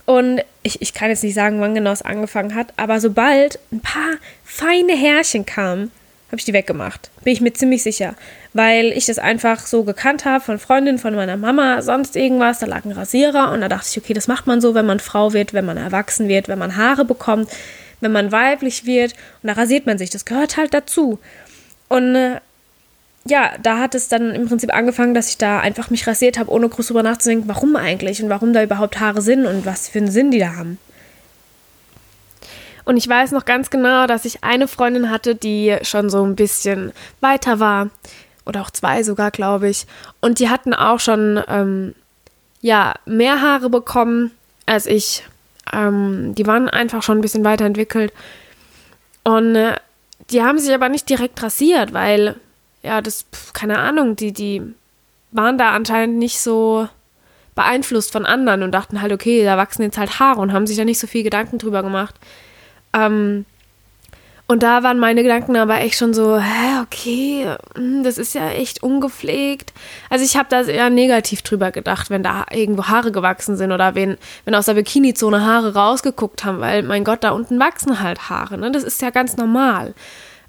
und 0.06 0.40
ich, 0.62 0.80
ich 0.80 0.94
kann 0.94 1.10
jetzt 1.10 1.24
nicht 1.24 1.34
sagen, 1.34 1.60
wann 1.60 1.74
genau 1.74 1.90
es 1.90 2.02
angefangen 2.02 2.54
hat, 2.54 2.72
aber 2.76 3.00
sobald 3.00 3.58
ein 3.72 3.80
paar 3.80 4.14
feine 4.44 4.96
Härchen 4.96 5.44
kamen, 5.44 5.90
habe 6.28 6.38
ich 6.38 6.44
die 6.44 6.52
weggemacht. 6.52 7.10
Bin 7.22 7.32
ich 7.32 7.40
mir 7.40 7.52
ziemlich 7.52 7.82
sicher. 7.82 8.14
Weil 8.52 8.86
ich 8.86 9.06
das 9.06 9.18
einfach 9.18 9.66
so 9.66 9.84
gekannt 9.84 10.24
habe 10.24 10.42
von 10.42 10.58
Freundinnen, 10.58 10.98
von 10.98 11.14
meiner 11.14 11.36
Mama, 11.36 11.82
sonst 11.82 12.16
irgendwas. 12.16 12.58
Da 12.58 12.66
lag 12.66 12.84
ein 12.84 12.92
Rasierer 12.92 13.52
und 13.52 13.60
da 13.60 13.68
dachte 13.68 13.88
ich, 13.90 13.98
okay, 13.98 14.12
das 14.12 14.26
macht 14.26 14.46
man 14.46 14.60
so, 14.60 14.74
wenn 14.74 14.86
man 14.86 14.98
Frau 14.98 15.32
wird, 15.32 15.54
wenn 15.54 15.64
man 15.64 15.76
erwachsen 15.76 16.28
wird, 16.28 16.48
wenn 16.48 16.58
man 16.58 16.76
Haare 16.76 17.04
bekommt, 17.04 17.50
wenn 18.00 18.10
man 18.10 18.32
weiblich 18.32 18.86
wird. 18.86 19.12
Und 19.42 19.48
da 19.48 19.52
rasiert 19.52 19.86
man 19.86 19.98
sich. 19.98 20.10
Das 20.10 20.24
gehört 20.24 20.56
halt 20.56 20.74
dazu. 20.74 21.20
Und 21.88 22.16
äh, 22.16 22.40
ja, 23.28 23.52
da 23.62 23.78
hat 23.78 23.94
es 23.94 24.08
dann 24.08 24.34
im 24.34 24.48
Prinzip 24.48 24.74
angefangen, 24.74 25.14
dass 25.14 25.28
ich 25.28 25.38
da 25.38 25.60
einfach 25.60 25.90
mich 25.90 26.06
rasiert 26.06 26.38
habe, 26.38 26.50
ohne 26.50 26.68
groß 26.68 26.88
drüber 26.88 27.02
nachzudenken, 27.02 27.48
warum 27.48 27.76
eigentlich 27.76 28.22
und 28.22 28.30
warum 28.30 28.52
da 28.52 28.62
überhaupt 28.62 28.98
Haare 28.98 29.22
sind 29.22 29.46
und 29.46 29.64
was 29.64 29.88
für 29.88 29.98
einen 29.98 30.10
Sinn 30.10 30.30
die 30.30 30.38
da 30.38 30.56
haben. 30.56 30.78
Und 32.86 32.96
ich 32.96 33.08
weiß 33.08 33.32
noch 33.32 33.44
ganz 33.44 33.68
genau, 33.68 34.06
dass 34.06 34.24
ich 34.24 34.44
eine 34.44 34.68
Freundin 34.68 35.10
hatte, 35.10 35.34
die 35.34 35.76
schon 35.82 36.08
so 36.08 36.24
ein 36.24 36.36
bisschen 36.36 36.92
weiter 37.20 37.60
war. 37.60 37.90
Oder 38.46 38.62
auch 38.62 38.70
zwei 38.70 39.02
sogar, 39.02 39.32
glaube 39.32 39.68
ich. 39.68 39.86
Und 40.20 40.38
die 40.38 40.48
hatten 40.48 40.72
auch 40.72 41.00
schon, 41.00 41.42
ähm, 41.48 41.96
ja, 42.60 42.94
mehr 43.04 43.42
Haare 43.42 43.70
bekommen 43.70 44.30
als 44.66 44.86
ich. 44.86 45.24
Ähm, 45.72 46.34
die 46.36 46.46
waren 46.46 46.70
einfach 46.70 47.02
schon 47.02 47.18
ein 47.18 47.22
bisschen 47.22 47.44
weiterentwickelt. 47.44 48.12
Und 49.24 49.56
äh, 49.56 49.74
die 50.30 50.44
haben 50.44 50.60
sich 50.60 50.72
aber 50.72 50.88
nicht 50.88 51.08
direkt 51.08 51.42
rasiert, 51.42 51.92
weil 51.92 52.36
ja, 52.84 53.00
das, 53.00 53.26
keine 53.52 53.80
Ahnung, 53.80 54.14
die, 54.14 54.32
die 54.32 54.62
waren 55.32 55.58
da 55.58 55.72
anscheinend 55.72 56.18
nicht 56.18 56.40
so 56.40 56.88
beeinflusst 57.56 58.12
von 58.12 58.24
anderen 58.24 58.62
und 58.62 58.70
dachten 58.70 59.02
halt, 59.02 59.12
okay, 59.12 59.42
da 59.42 59.56
wachsen 59.56 59.82
jetzt 59.82 59.98
halt 59.98 60.20
Haare 60.20 60.40
und 60.40 60.52
haben 60.52 60.68
sich 60.68 60.76
da 60.76 60.84
nicht 60.84 61.00
so 61.00 61.08
viel 61.08 61.24
Gedanken 61.24 61.58
drüber 61.58 61.82
gemacht. 61.82 62.14
Ähm, 62.96 63.44
und 64.48 64.62
da 64.62 64.84
waren 64.84 65.00
meine 65.00 65.24
Gedanken 65.24 65.56
aber 65.56 65.80
echt 65.80 65.98
schon 65.98 66.14
so, 66.14 66.38
hä, 66.38 66.80
okay, 66.80 67.48
hm, 67.74 68.04
das 68.04 68.16
ist 68.16 68.32
ja 68.34 68.48
echt 68.50 68.80
ungepflegt. 68.80 69.72
Also 70.08 70.24
ich 70.24 70.36
habe 70.36 70.46
da 70.48 70.62
eher 70.62 70.88
negativ 70.88 71.42
drüber 71.42 71.72
gedacht, 71.72 72.10
wenn 72.10 72.22
da 72.22 72.46
irgendwo 72.52 72.84
Haare 72.84 73.10
gewachsen 73.10 73.56
sind 73.56 73.72
oder 73.72 73.96
wenn, 73.96 74.16
wenn 74.44 74.54
aus 74.54 74.66
der 74.66 74.74
Bikini-Zone 74.74 75.44
Haare 75.44 75.74
rausgeguckt 75.74 76.44
haben, 76.44 76.60
weil 76.60 76.84
mein 76.84 77.02
Gott, 77.02 77.24
da 77.24 77.30
unten 77.30 77.58
wachsen 77.58 78.00
halt 78.00 78.30
Haare. 78.30 78.56
Ne? 78.56 78.70
Das 78.70 78.84
ist 78.84 79.02
ja 79.02 79.10
ganz 79.10 79.36
normal. 79.36 79.94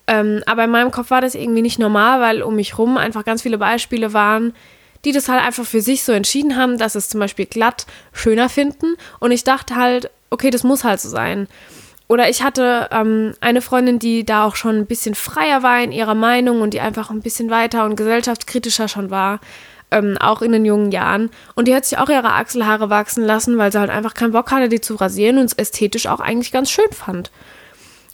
Ähm, 0.05 0.43
aber 0.45 0.65
in 0.65 0.69
meinem 0.69 0.91
Kopf 0.91 1.09
war 1.09 1.21
das 1.21 1.33
irgendwie 1.33 1.63
nicht 1.63 1.79
normal, 1.79 2.21
weil 2.21 2.43
um 2.43 2.55
mich 2.55 2.77
rum 2.77 2.97
einfach 2.97 3.25
ganz 3.25 3.41
viele 3.41 3.57
Beispiele 3.57 4.13
waren, 4.13 4.53
die 5.05 5.11
das 5.11 5.27
halt 5.27 5.41
einfach 5.41 5.65
für 5.65 5.81
sich 5.81 6.03
so 6.03 6.11
entschieden 6.11 6.55
haben, 6.55 6.77
dass 6.77 6.93
es 6.93 7.09
zum 7.09 7.19
Beispiel 7.19 7.47
glatt 7.47 7.87
schöner 8.13 8.47
finden. 8.47 8.95
Und 9.19 9.31
ich 9.31 9.43
dachte 9.43 9.75
halt, 9.75 10.11
okay, 10.29 10.51
das 10.51 10.63
muss 10.63 10.83
halt 10.83 11.01
so 11.01 11.09
sein. 11.09 11.47
Oder 12.07 12.29
ich 12.29 12.41
hatte 12.41 12.87
ähm, 12.91 13.33
eine 13.41 13.61
Freundin, 13.61 13.99
die 13.99 14.25
da 14.25 14.45
auch 14.45 14.55
schon 14.55 14.77
ein 14.77 14.85
bisschen 14.85 15.13
freier 15.13 15.61
war 15.61 15.81
in 15.81 15.91
ihrer 15.91 16.15
Meinung 16.15 16.61
und 16.61 16.73
die 16.73 16.79
einfach 16.79 17.09
ein 17.09 17.21
bisschen 17.21 17.49
weiter 17.49 17.83
und 17.83 17.97
gesellschaftskritischer 17.97 18.87
schon 18.87 19.11
war, 19.11 19.39
ähm, 19.91 20.17
auch 20.19 20.41
in 20.41 20.53
den 20.53 20.63
jungen 20.65 20.91
Jahren. 20.91 21.29
Und 21.55 21.67
die 21.67 21.75
hat 21.75 21.85
sich 21.85 21.97
auch 21.97 22.09
ihre 22.09 22.33
Achselhaare 22.33 22.89
wachsen 22.89 23.25
lassen, 23.25 23.57
weil 23.57 23.71
sie 23.71 23.79
halt 23.79 23.89
einfach 23.89 24.13
keinen 24.13 24.31
Bock 24.31 24.51
hatte, 24.51 24.69
die 24.69 24.81
zu 24.81 24.95
rasieren 24.95 25.37
und 25.37 25.45
es 25.45 25.53
ästhetisch 25.53 26.07
auch 26.07 26.21
eigentlich 26.21 26.51
ganz 26.51 26.71
schön 26.71 26.91
fand. 26.91 27.29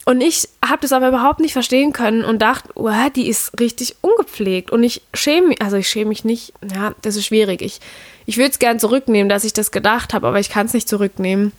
Und 0.06 0.20
ich 0.20 0.48
habe 0.62 0.82
das 0.82 0.92
aber 0.92 1.08
überhaupt 1.08 1.40
nicht 1.40 1.54
verstehen 1.54 1.92
können 1.92 2.24
und 2.24 2.42
dachte, 2.42 2.68
oh, 2.74 2.90
die 3.16 3.28
ist 3.28 3.58
richtig 3.58 3.96
ungepflegt. 4.02 4.70
Und 4.70 4.82
ich 4.82 5.02
schäme 5.14 5.48
mich, 5.48 5.62
also 5.62 5.76
ich 5.76 5.88
schäme 5.88 6.10
mich 6.10 6.24
nicht, 6.24 6.52
ja, 6.74 6.94
das 7.00 7.16
ist 7.16 7.26
schwierig. 7.26 7.62
Ich, 7.62 7.80
ich 8.26 8.36
würde 8.36 8.50
es 8.50 8.58
gern 8.58 8.78
zurücknehmen, 8.78 9.30
dass 9.30 9.44
ich 9.44 9.54
das 9.54 9.70
gedacht 9.70 10.12
habe, 10.12 10.26
aber 10.26 10.40
ich 10.40 10.50
kann 10.50 10.66
es 10.66 10.74
nicht 10.74 10.88
zurücknehmen, 10.88 11.52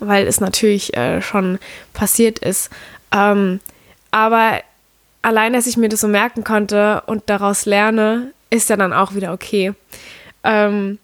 weil 0.00 0.26
es 0.26 0.40
natürlich 0.40 0.96
äh, 0.96 1.20
schon 1.22 1.58
passiert 1.92 2.38
ist. 2.38 2.70
Ähm, 3.12 3.60
aber 4.10 4.60
allein, 5.22 5.52
dass 5.52 5.66
ich 5.66 5.76
mir 5.76 5.88
das 5.88 6.00
so 6.00 6.08
merken 6.08 6.44
konnte 6.44 7.02
und 7.06 7.24
daraus 7.26 7.66
lerne, 7.66 8.32
ist 8.50 8.70
ja 8.70 8.76
dann 8.76 8.92
auch 8.92 9.14
wieder 9.14 9.32
okay. 9.32 9.74
Ähm, 10.44 10.98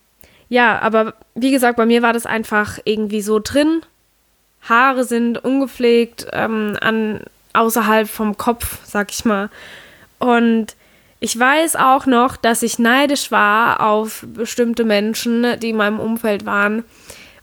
ja, 0.49 0.79
aber 0.81 1.15
wie 1.35 1.51
gesagt, 1.51 1.77
bei 1.77 1.87
mir 1.87 2.03
war 2.03 2.13
das 2.13 2.27
einfach 2.27 2.79
irgendwie 2.85 3.23
so 3.23 3.41
drin. 3.43 3.83
Haare 4.63 5.05
sind 5.05 5.43
ungepflegt, 5.45 6.27
ähm, 6.33 6.79
an, 6.81 7.21
außerhalb 7.53 8.09
vom 8.09 8.37
Kopf, 8.37 8.79
sag 8.85 9.13
ich 9.13 9.25
mal. 9.25 9.51
Und 10.19 10.75
ich 11.21 11.39
weiß 11.39 11.77
auch 11.77 12.07
noch, 12.07 12.37
dass 12.37 12.63
ich 12.63 12.79
neidisch 12.79 13.31
war 13.31 13.81
auf 13.81 14.25
bestimmte 14.27 14.85
Menschen, 14.85 15.59
die 15.61 15.71
in 15.71 15.77
meinem 15.77 16.01
Umfeld 16.01 16.47
waren, 16.47 16.85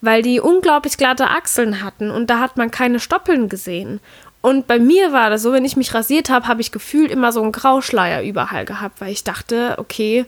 weil 0.01 0.21
die 0.21 0.39
unglaublich 0.39 0.97
glatte 0.97 1.29
Achseln 1.29 1.83
hatten 1.83 2.11
und 2.11 2.29
da 2.29 2.39
hat 2.39 2.57
man 2.57 2.71
keine 2.71 2.99
Stoppeln 2.99 3.49
gesehen. 3.49 3.99
Und 4.41 4.65
bei 4.65 4.79
mir 4.79 5.11
war 5.11 5.29
das 5.29 5.43
so, 5.43 5.53
wenn 5.53 5.65
ich 5.65 5.77
mich 5.77 5.93
rasiert 5.93 6.31
habe, 6.31 6.47
habe 6.47 6.61
ich 6.61 6.71
gefühlt 6.71 7.11
immer 7.11 7.31
so 7.31 7.41
einen 7.43 7.51
Grauschleier 7.51 8.23
überall 8.23 8.65
gehabt, 8.65 8.99
weil 8.99 9.11
ich 9.11 9.23
dachte, 9.23 9.75
okay, 9.77 10.25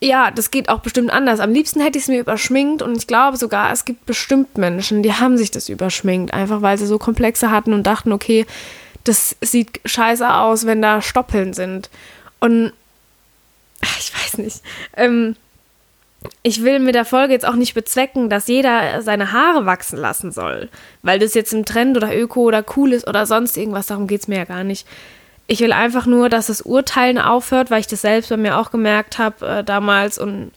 ja, 0.00 0.30
das 0.30 0.50
geht 0.50 0.68
auch 0.68 0.80
bestimmt 0.80 1.10
anders. 1.10 1.40
Am 1.40 1.52
liebsten 1.52 1.80
hätte 1.80 1.98
ich 1.98 2.04
es 2.04 2.08
mir 2.08 2.20
überschminkt 2.20 2.82
und 2.82 2.96
ich 2.96 3.06
glaube 3.06 3.36
sogar, 3.36 3.72
es 3.72 3.84
gibt 3.84 4.06
bestimmt 4.06 4.58
Menschen, 4.58 5.02
die 5.02 5.12
haben 5.12 5.36
sich 5.38 5.50
das 5.50 5.68
überschminkt, 5.68 6.34
einfach 6.34 6.62
weil 6.62 6.78
sie 6.78 6.86
so 6.86 6.98
Komplexe 6.98 7.50
hatten 7.50 7.72
und 7.72 7.86
dachten, 7.86 8.12
okay, 8.12 8.46
das 9.04 9.36
sieht 9.40 9.80
scheiße 9.84 10.32
aus, 10.32 10.66
wenn 10.66 10.82
da 10.82 11.00
Stoppeln 11.00 11.52
sind. 11.52 11.90
Und 12.40 12.72
ich 13.98 14.12
weiß 14.14 14.38
nicht. 14.38 14.62
Ähm, 14.96 15.36
ich 16.42 16.62
will 16.62 16.78
mit 16.78 16.94
der 16.94 17.04
Folge 17.04 17.32
jetzt 17.32 17.46
auch 17.46 17.54
nicht 17.54 17.74
bezwecken, 17.74 18.30
dass 18.30 18.48
jeder 18.48 19.02
seine 19.02 19.32
Haare 19.32 19.66
wachsen 19.66 19.98
lassen 19.98 20.32
soll, 20.32 20.68
weil 21.02 21.18
das 21.18 21.34
jetzt 21.34 21.52
im 21.52 21.64
Trend 21.64 21.96
oder 21.96 22.16
Öko 22.16 22.42
oder 22.42 22.64
cool 22.76 22.92
ist 22.92 23.06
oder 23.06 23.26
sonst 23.26 23.56
irgendwas, 23.56 23.86
darum 23.86 24.06
geht 24.06 24.22
es 24.22 24.28
mir 24.28 24.38
ja 24.38 24.44
gar 24.44 24.64
nicht. 24.64 24.86
Ich 25.46 25.60
will 25.60 25.72
einfach 25.72 26.06
nur, 26.06 26.28
dass 26.28 26.48
das 26.48 26.62
Urteilen 26.62 27.18
aufhört, 27.18 27.70
weil 27.70 27.80
ich 27.80 27.86
das 27.86 28.02
selbst 28.02 28.30
bei 28.30 28.36
mir 28.36 28.58
auch 28.58 28.70
gemerkt 28.70 29.18
habe 29.18 29.46
äh, 29.46 29.64
damals 29.64 30.18
und 30.18 30.52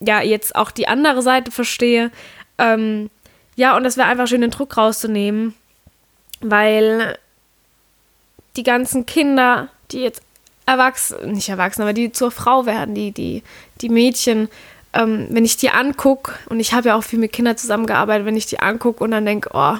ja, 0.00 0.22
jetzt 0.22 0.56
auch 0.56 0.70
die 0.70 0.88
andere 0.88 1.22
Seite 1.22 1.50
verstehe. 1.50 2.10
Ähm, 2.58 3.10
ja, 3.56 3.76
und 3.76 3.84
das 3.84 3.96
wäre 3.96 4.08
einfach 4.08 4.26
schön, 4.26 4.40
den 4.40 4.50
Druck 4.50 4.76
rauszunehmen, 4.76 5.54
weil 6.40 7.18
die 8.56 8.62
ganzen 8.62 9.06
Kinder, 9.06 9.68
die 9.92 10.00
jetzt 10.00 10.22
erwachsen, 10.66 11.32
nicht 11.32 11.48
erwachsen, 11.48 11.82
aber 11.82 11.92
die 11.92 12.12
zur 12.12 12.30
Frau 12.30 12.66
werden, 12.66 12.94
die, 12.94 13.12
die, 13.12 13.42
die 13.80 13.88
Mädchen, 13.88 14.48
ähm, 14.92 15.26
wenn 15.30 15.44
ich 15.44 15.56
die 15.56 15.70
angucke, 15.70 16.32
und 16.48 16.60
ich 16.60 16.72
habe 16.72 16.88
ja 16.88 16.96
auch 16.96 17.04
viel 17.04 17.18
mit 17.18 17.32
Kindern 17.32 17.56
zusammengearbeitet, 17.56 18.26
wenn 18.26 18.36
ich 18.36 18.46
die 18.46 18.60
angucke 18.60 19.04
und 19.04 19.10
dann 19.12 19.24
denke, 19.24 19.50
oh, 19.52 19.76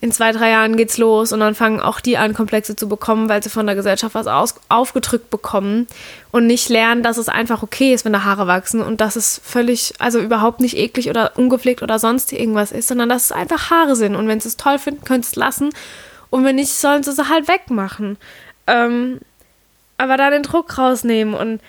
in 0.00 0.10
zwei, 0.10 0.32
drei 0.32 0.50
Jahren 0.50 0.76
geht's 0.76 0.98
los 0.98 1.32
und 1.32 1.38
dann 1.38 1.54
fangen 1.54 1.80
auch 1.80 2.00
die 2.00 2.16
an, 2.16 2.34
Komplexe 2.34 2.74
zu 2.74 2.88
bekommen, 2.88 3.28
weil 3.28 3.40
sie 3.40 3.50
von 3.50 3.66
der 3.66 3.76
Gesellschaft 3.76 4.16
was 4.16 4.26
aus, 4.26 4.56
aufgedrückt 4.68 5.30
bekommen 5.30 5.86
und 6.32 6.48
nicht 6.48 6.68
lernen, 6.68 7.04
dass 7.04 7.18
es 7.18 7.28
einfach 7.28 7.62
okay 7.62 7.94
ist, 7.94 8.04
wenn 8.04 8.12
da 8.12 8.24
Haare 8.24 8.48
wachsen 8.48 8.82
und 8.82 9.00
dass 9.00 9.14
es 9.14 9.40
völlig, 9.44 9.94
also 10.00 10.18
überhaupt 10.18 10.60
nicht 10.60 10.76
eklig 10.76 11.08
oder 11.08 11.38
ungepflegt 11.38 11.82
oder 11.82 12.00
sonst 12.00 12.32
irgendwas 12.32 12.72
ist, 12.72 12.88
sondern 12.88 13.08
dass 13.08 13.26
es 13.26 13.32
einfach 13.32 13.70
Haare 13.70 13.94
sind 13.94 14.16
und 14.16 14.26
wenn 14.26 14.40
sie 14.40 14.48
es 14.48 14.56
toll 14.56 14.80
finden, 14.80 15.04
können 15.04 15.22
sie 15.22 15.30
es 15.30 15.36
lassen 15.36 15.70
und 16.30 16.44
wenn 16.44 16.56
nicht, 16.56 16.72
sollen 16.72 17.02
sie 17.02 17.10
es 17.10 17.28
halt 17.28 17.46
wegmachen. 17.46 18.16
Ähm, 18.66 19.20
aber 19.98 20.16
da 20.16 20.30
den 20.30 20.42
Druck 20.42 20.78
rausnehmen. 20.78 21.34
Und 21.34 21.60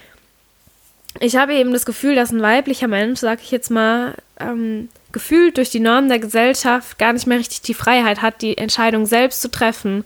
ich 1.19 1.35
habe 1.35 1.53
eben 1.53 1.73
das 1.73 1.85
Gefühl, 1.85 2.15
dass 2.15 2.31
ein 2.31 2.41
weiblicher 2.41 2.87
Mensch, 2.87 3.19
sag 3.19 3.41
ich 3.41 3.51
jetzt 3.51 3.69
mal, 3.69 4.15
ähm, 4.39 4.89
gefühlt 5.11 5.57
durch 5.57 5.69
die 5.69 5.79
Normen 5.79 6.09
der 6.09 6.19
Gesellschaft 6.19 6.97
gar 6.97 7.13
nicht 7.13 7.27
mehr 7.27 7.37
richtig 7.37 7.61
die 7.61 7.75
Freiheit 7.75 8.21
hat, 8.21 8.41
die 8.41 8.57
Entscheidung 8.57 9.05
selbst 9.05 9.41
zu 9.41 9.51
treffen, 9.51 10.03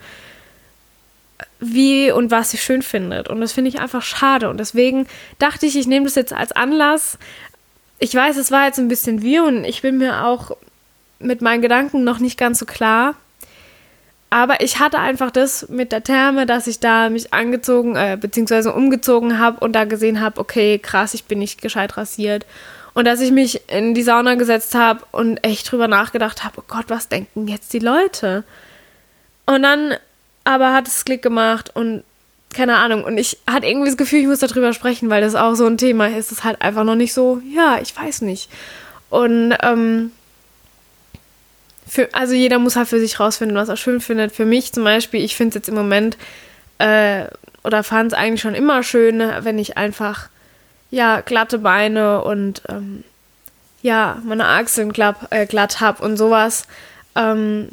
wie 1.59 2.11
und 2.11 2.29
was 2.29 2.51
sie 2.51 2.57
schön 2.57 2.81
findet. 2.81 3.29
Und 3.29 3.41
das 3.41 3.53
finde 3.53 3.69
ich 3.69 3.79
einfach 3.79 4.01
schade. 4.03 4.49
Und 4.49 4.59
deswegen 4.59 5.07
dachte 5.39 5.65
ich, 5.65 5.77
ich 5.77 5.87
nehme 5.87 6.05
das 6.05 6.15
jetzt 6.15 6.33
als 6.33 6.51
Anlass. 6.51 7.17
Ich 7.99 8.13
weiß, 8.13 8.37
es 8.37 8.51
war 8.51 8.65
jetzt 8.65 8.79
ein 8.79 8.89
bisschen 8.89 9.21
wir 9.21 9.43
und 9.45 9.63
ich 9.63 9.81
bin 9.81 9.97
mir 9.97 10.25
auch 10.25 10.55
mit 11.19 11.41
meinen 11.41 11.61
Gedanken 11.61 12.03
noch 12.03 12.19
nicht 12.19 12.37
ganz 12.37 12.59
so 12.59 12.65
klar. 12.65 13.15
Aber 14.29 14.61
ich 14.61 14.79
hatte 14.79 14.99
einfach 14.99 15.31
das 15.31 15.69
mit 15.69 15.91
der 15.91 16.03
Therme, 16.03 16.45
dass 16.45 16.67
ich 16.67 16.79
da 16.79 17.09
mich 17.09 17.33
angezogen, 17.33 17.95
äh, 17.95 18.17
beziehungsweise 18.19 18.73
umgezogen 18.73 19.39
habe 19.39 19.59
und 19.61 19.73
da 19.73 19.85
gesehen 19.85 20.19
habe, 20.19 20.39
okay, 20.41 20.79
krass, 20.79 21.13
ich 21.13 21.25
bin 21.25 21.39
nicht 21.39 21.61
gescheit 21.61 21.95
rasiert. 21.95 22.45
Und 22.93 23.05
dass 23.05 23.21
ich 23.21 23.31
mich 23.31 23.61
in 23.69 23.93
die 23.93 24.03
Sauna 24.03 24.35
gesetzt 24.35 24.75
habe 24.75 25.05
und 25.11 25.37
echt 25.43 25.71
drüber 25.71 25.87
nachgedacht 25.87 26.43
habe, 26.43 26.55
oh 26.59 26.63
Gott, 26.67 26.85
was 26.87 27.07
denken 27.07 27.47
jetzt 27.47 27.71
die 27.71 27.79
Leute? 27.79 28.43
Und 29.45 29.63
dann 29.63 29.95
aber 30.43 30.73
hat 30.73 30.87
es 30.87 31.05
Klick 31.05 31.21
gemacht 31.21 31.71
und 31.73 32.03
keine 32.53 32.77
Ahnung. 32.77 33.03
Und 33.03 33.17
ich 33.17 33.37
hatte 33.49 33.67
irgendwie 33.67 33.89
das 33.89 33.97
Gefühl, 33.97 34.21
ich 34.21 34.27
muss 34.27 34.39
darüber 34.39 34.73
sprechen, 34.73 35.09
weil 35.09 35.21
das 35.21 35.35
auch 35.35 35.53
so 35.55 35.67
ein 35.67 35.77
Thema 35.77 36.07
ist. 36.07 36.31
Es 36.31 36.31
ist 36.39 36.43
halt 36.43 36.61
einfach 36.61 36.83
noch 36.83 36.95
nicht 36.95 37.13
so, 37.13 37.41
ja, 37.53 37.77
ich 37.81 37.95
weiß 37.95 38.21
nicht. 38.21 38.49
Und 39.09 39.55
ähm, 39.61 40.11
für, 41.87 42.13
also 42.13 42.33
jeder 42.33 42.59
muss 42.59 42.75
halt 42.75 42.87
für 42.87 42.99
sich 42.99 43.19
rausfinden, 43.19 43.57
was 43.57 43.69
er 43.69 43.77
schön 43.77 44.01
findet. 44.01 44.31
Für 44.31 44.45
mich 44.45 44.73
zum 44.73 44.83
Beispiel, 44.83 45.23
ich 45.23 45.35
finde 45.35 45.49
es 45.49 45.55
jetzt 45.55 45.69
im 45.69 45.75
Moment 45.75 46.17
äh, 46.79 47.25
oder 47.63 47.83
fand 47.83 48.11
es 48.11 48.17
eigentlich 48.17 48.41
schon 48.41 48.55
immer 48.55 48.83
schön, 48.83 49.19
wenn 49.41 49.57
ich 49.57 49.77
einfach 49.77 50.29
ja 50.89 51.21
glatte 51.21 51.59
Beine 51.59 52.23
und 52.23 52.61
ähm, 52.69 53.03
ja 53.81 54.21
meine 54.23 54.45
Achseln 54.47 54.93
glatt, 54.93 55.17
äh, 55.31 55.45
glatt 55.45 55.79
habe 55.81 56.03
und 56.03 56.17
sowas. 56.17 56.67
Ähm, 57.15 57.69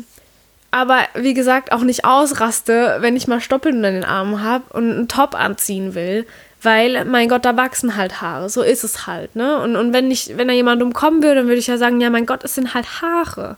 aber 0.71 1.03
wie 1.15 1.35
gesagt 1.35 1.71
auch 1.71 1.83
nicht 1.83 2.05
ausraste, 2.05 2.97
wenn 3.01 3.17
ich 3.17 3.29
mal 3.29 3.41
Stoppeln 3.41 3.77
in 3.85 3.95
den 3.95 4.05
Armen 4.05 4.43
habe 4.43 4.65
und 4.71 4.91
einen 4.91 5.09
Top 5.09 5.37
anziehen 5.37 5.95
will, 5.95 6.27
weil 6.63 7.05
mein 7.05 7.29
Gott, 7.29 7.45
da 7.45 7.57
wachsen 7.57 7.97
halt 7.97 8.21
Haare, 8.21 8.49
so 8.49 8.63
ist 8.63 8.83
es 8.83 9.07
halt, 9.07 9.37
ne? 9.37 9.61
Und, 9.61 9.77
und 9.77 9.93
wenn 9.93 10.11
ich, 10.11 10.37
wenn 10.37 10.49
da 10.49 10.55
jemand 10.55 10.83
umkommen 10.83 11.23
würde, 11.23 11.37
dann 11.37 11.47
würde 11.47 11.59
ich 11.59 11.69
ja 11.69 11.79
sagen, 11.79 12.01
ja, 12.01 12.11
mein 12.11 12.27
Gott, 12.27 12.43
es 12.43 12.57
sind 12.57 12.75
halt 12.75 13.03
Haare 13.03 13.57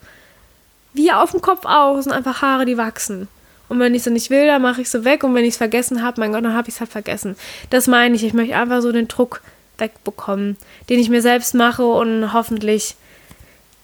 wie 0.97 1.13
auf 1.13 1.31
dem 1.31 1.41
Kopf 1.41 1.65
auch, 1.65 2.01
sind 2.01 2.13
einfach 2.13 2.43
Haare, 2.43 2.65
die 2.65 2.77
wachsen. 2.77 3.29
Und 3.69 3.81
wenn 3.81 3.95
ich 3.95 4.03
sie 4.05 4.11
nicht 4.11 4.31
will, 4.31 4.47
dann 4.47 4.63
mache 4.63 4.81
ich 4.81 4.91
sie 4.91 5.05
weg. 5.05 5.25
Und 5.25 5.35
wenn 5.35 5.45
ich 5.45 5.51
es 5.51 5.57
vergessen 5.57 6.03
habe, 6.03 6.21
mein 6.21 6.33
Gott, 6.33 6.45
dann 6.45 6.55
habe 6.55 6.69
ich 6.69 6.75
es 6.75 6.81
halt 6.81 6.91
vergessen. 6.91 7.37
Das 7.71 7.87
meine 7.87 8.15
ich. 8.15 8.25
Ich 8.25 8.33
möchte 8.33 8.57
einfach 8.57 8.81
so 8.81 8.93
den 8.93 9.09
Druck 9.09 9.43
wegbekommen, 9.79 10.57
den 10.89 11.01
ich 11.01 11.09
mir 11.09 11.21
selbst 11.21 11.55
mache 11.55 11.85
und 11.85 12.33
hoffentlich, 12.33 12.95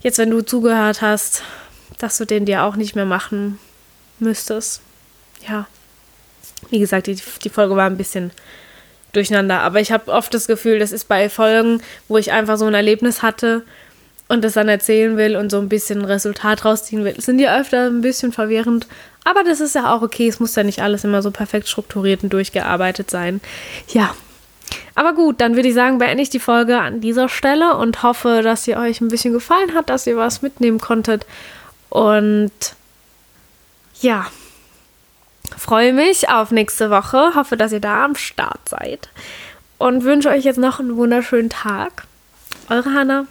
jetzt 0.00 0.18
wenn 0.18 0.30
du 0.30 0.42
zugehört 0.42 1.02
hast, 1.02 1.42
dass 1.98 2.16
du 2.16 2.24
den 2.24 2.46
dir 2.46 2.62
auch 2.62 2.76
nicht 2.76 2.94
mehr 2.94 3.04
machen 3.04 3.58
müsstest. 4.18 4.80
Ja. 5.48 5.66
Wie 6.70 6.78
gesagt, 6.78 7.08
die, 7.08 7.18
die 7.44 7.50
Folge 7.50 7.76
war 7.76 7.86
ein 7.86 7.96
bisschen 7.96 8.30
durcheinander. 9.12 9.60
Aber 9.60 9.80
ich 9.80 9.92
habe 9.92 10.10
oft 10.10 10.32
das 10.32 10.46
Gefühl, 10.46 10.78
das 10.78 10.92
ist 10.92 11.08
bei 11.08 11.28
Folgen, 11.28 11.82
wo 12.08 12.16
ich 12.16 12.32
einfach 12.32 12.56
so 12.56 12.66
ein 12.66 12.74
Erlebnis 12.74 13.22
hatte 13.22 13.62
und 14.32 14.42
das 14.42 14.54
dann 14.54 14.70
erzählen 14.70 15.18
will 15.18 15.36
und 15.36 15.50
so 15.50 15.58
ein 15.58 15.68
bisschen 15.68 15.98
ein 15.98 16.04
Resultat 16.06 16.64
rausziehen 16.64 17.04
will, 17.04 17.20
sind 17.20 17.36
die 17.36 17.50
öfter 17.50 17.88
ein 17.88 18.00
bisschen 18.00 18.32
verwirrend. 18.32 18.86
Aber 19.24 19.44
das 19.44 19.60
ist 19.60 19.74
ja 19.74 19.94
auch 19.94 20.00
okay. 20.00 20.26
Es 20.26 20.40
muss 20.40 20.54
ja 20.54 20.62
nicht 20.62 20.80
alles 20.80 21.04
immer 21.04 21.20
so 21.20 21.30
perfekt 21.30 21.68
strukturiert 21.68 22.22
und 22.22 22.32
durchgearbeitet 22.32 23.10
sein. 23.10 23.42
Ja. 23.88 24.14
Aber 24.94 25.12
gut, 25.12 25.42
dann 25.42 25.54
würde 25.54 25.68
ich 25.68 25.74
sagen, 25.74 25.98
beende 25.98 26.22
ich 26.22 26.30
die 26.30 26.38
Folge 26.38 26.80
an 26.80 27.02
dieser 27.02 27.28
Stelle 27.28 27.76
und 27.76 28.02
hoffe, 28.02 28.40
dass 28.42 28.64
sie 28.64 28.74
euch 28.74 29.02
ein 29.02 29.08
bisschen 29.08 29.34
gefallen 29.34 29.74
hat, 29.74 29.90
dass 29.90 30.06
ihr 30.06 30.16
was 30.16 30.40
mitnehmen 30.40 30.80
konntet. 30.80 31.26
Und 31.90 32.52
ja, 34.00 34.24
freue 35.58 35.92
mich 35.92 36.30
auf 36.30 36.52
nächste 36.52 36.88
Woche. 36.88 37.34
Hoffe, 37.34 37.58
dass 37.58 37.72
ihr 37.72 37.80
da 37.80 38.02
am 38.02 38.14
Start 38.14 38.66
seid. 38.66 39.10
Und 39.76 40.04
wünsche 40.04 40.30
euch 40.30 40.44
jetzt 40.44 40.58
noch 40.58 40.80
einen 40.80 40.96
wunderschönen 40.96 41.50
Tag. 41.50 42.04
Eure 42.70 42.94
Hannah. 42.94 43.26